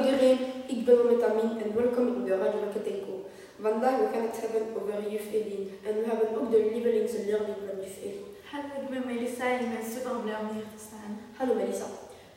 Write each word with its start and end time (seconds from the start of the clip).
iedereen, 0.00 0.38
ik 0.74 0.80
ben 0.84 0.96
Mohamed 0.96 1.22
Amin 1.28 1.50
en 1.64 1.70
welkom 1.80 2.06
in 2.16 2.24
de 2.24 2.36
Radio 2.42 2.60
Raketenko. 2.64 3.14
Vandaag 3.66 3.96
we 4.02 4.06
gaan 4.12 4.26
het 4.30 4.40
hebben 4.42 4.64
over 4.78 5.10
juf 5.12 5.26
Eline 5.38 5.66
en 5.86 5.92
we 6.00 6.04
hebben 6.10 6.28
ook 6.38 6.50
de 6.54 6.60
lievelingsleerling 6.72 7.58
van 7.66 7.76
juf 7.84 7.96
Eline. 8.06 8.28
Hallo, 8.50 8.72
ik 8.82 8.88
ben 8.92 9.04
Melissa 9.10 9.44
en 9.52 9.60
ik 9.64 9.70
ben 9.74 9.86
super 9.94 10.16
blij 10.24 10.38
om 10.42 10.48
hier 10.54 10.68
te 10.74 10.80
staan. 10.88 11.12
Hallo 11.38 11.52
Melissa, 11.60 11.88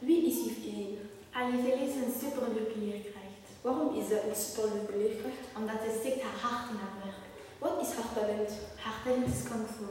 wie 0.08 0.20
is 0.30 0.38
juf 0.46 0.58
Eline? 0.70 1.02
Alice 1.40 1.72
is 1.86 1.94
een 2.02 2.14
superleuke 2.24 2.78
leerkracht, 2.86 3.44
Waarom 3.66 3.90
is 4.00 4.06
ze 4.12 4.18
een 4.28 4.40
superleuke 4.48 4.94
leerkracht? 5.02 5.46
omdat 5.60 5.80
ze 5.86 5.90
steekt 6.00 6.22
haar 6.26 6.40
hart 6.46 6.66
in 6.72 6.78
haar 6.84 6.96
werk. 7.04 7.24
Wat 7.64 7.76
is 7.84 7.92
haar 7.98 8.10
talent? 8.18 8.52
Haar 8.84 8.98
talent 9.04 9.28
is 9.36 9.42
kung 9.50 9.66
fu. 9.76 9.88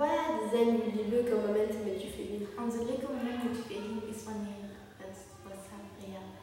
Wat 0.00 0.38
zijn 0.52 0.70
jullie 0.82 1.06
leuke 1.14 1.34
momenten 1.44 1.80
met 1.88 1.98
juf? 2.02 2.16
Onze 2.64 2.80
leuke 2.88 3.08
moment 3.16 3.40
met 3.46 3.58
Eline 3.76 4.02
is 4.12 4.20
wanneer 4.28 4.68
het 5.02 5.16
was 5.46 5.60
haar 5.70 5.86
verjaardag. 5.96 6.42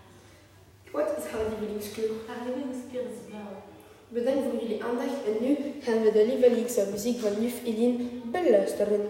Is 1.32 1.38
haar 1.38 1.50
lievelingskleur? 1.50 2.10
Haar 2.28 2.46
lievelingskleur 2.46 3.04
is 3.04 3.20
blauw. 3.28 3.64
Bedankt 4.08 4.44
voor 4.50 4.62
jullie 4.62 4.84
aandacht 4.84 5.26
en 5.26 5.46
nu 5.46 5.58
gaan 5.80 6.02
we 6.04 6.12
de 6.12 6.26
lievelingsmuziek 6.26 7.20
van 7.20 7.42
juf 7.42 7.64
Eline 7.64 8.04
beluisteren. 8.32 9.10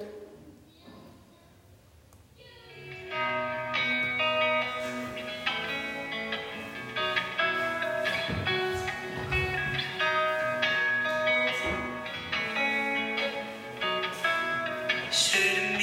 Shouldn't 15.11 15.81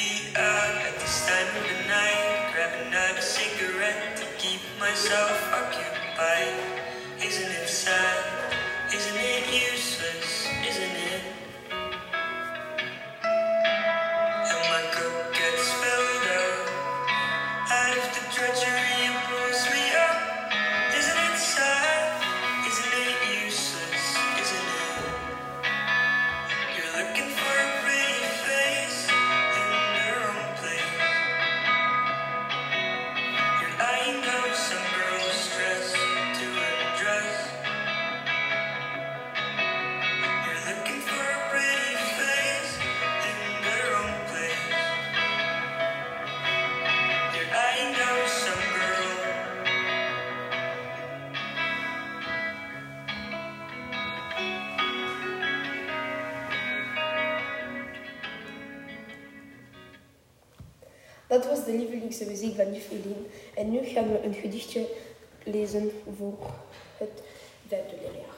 useless? 9.72 10.48
Isn't 10.68 10.96
it? 11.12 11.22
And 14.34 14.62
my 14.70 14.82
cup 14.92 15.34
gets 15.34 15.72
filled 15.80 16.26
up 16.40 16.68
out 17.70 17.96
of 17.98 18.06
the 18.14 18.22
drudgery 18.34 18.96
and 19.08 19.16
pulls 19.28 19.62
me 19.74 19.84
up. 20.06 20.18
Isn't 20.98 21.18
it 21.28 21.38
sad? 21.38 22.22
Isn't 22.68 22.94
it 23.04 23.44
useless? 23.44 24.06
Isn't 24.42 24.68
it? 24.82 24.96
You're 26.76 26.92
looking 26.98 27.30
for 27.36 27.47
Dat 61.28 61.46
was 61.46 61.64
de 61.64 61.72
lievelingsmuziek 61.72 62.56
van 62.56 62.72
juf 62.72 62.90
Eline. 62.90 63.26
En 63.54 63.70
nu 63.70 63.84
gaan 63.84 64.12
we 64.12 64.22
een 64.24 64.34
gedichtje 64.34 64.86
lezen 65.44 65.90
voor 66.18 66.38
het 66.98 67.22
vijfde 67.68 67.96
leerjaar. 67.96 68.36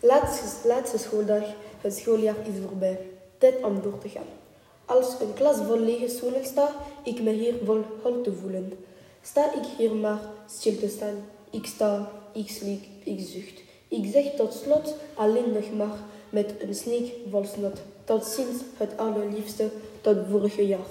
Laatste, 0.00 0.68
laatste 0.68 0.98
schooldag, 0.98 1.42
het 1.80 1.94
schooljaar 1.94 2.36
is 2.44 2.60
voorbij. 2.66 2.98
Tijd 3.38 3.62
om 3.62 3.82
door 3.82 3.98
te 3.98 4.08
gaan. 4.08 4.26
Als 4.84 5.20
een 5.20 5.34
klas 5.34 5.56
vol 5.56 5.78
lege 5.78 6.08
stoelen 6.08 6.44
staat, 6.44 6.72
ik 7.04 7.22
me 7.22 7.30
hier 7.30 7.54
vol 7.64 7.84
hol 8.02 8.20
te 8.22 8.32
voelen. 8.32 8.72
Sta 9.22 9.54
ik 9.54 9.64
hier 9.78 9.94
maar 9.94 10.20
stil 10.46 10.78
te 10.78 10.88
staan. 10.88 11.24
Ik 11.50 11.66
sta, 11.66 12.10
ik 12.32 12.48
sliep, 12.48 12.84
ik 13.04 13.20
zucht. 13.28 13.60
Ik 13.88 14.10
zeg 14.12 14.24
tot 14.36 14.52
slot 14.52 14.94
alleen 15.14 15.52
nog 15.52 15.72
maar 15.76 15.98
met 16.30 16.54
een 16.58 16.74
sneek 16.74 17.12
vol 17.30 17.44
snot. 17.44 17.78
Tot 18.04 18.24
ziens 18.24 18.62
het 18.76 18.96
allerliefste, 18.96 19.68
tot 20.00 20.16
vorige 20.30 20.66
jaar. 20.66 20.86